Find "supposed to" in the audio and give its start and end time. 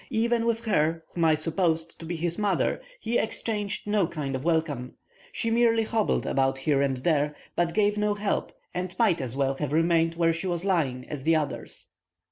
1.35-2.05